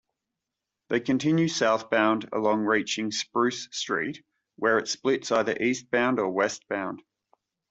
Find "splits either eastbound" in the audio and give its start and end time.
4.87-6.17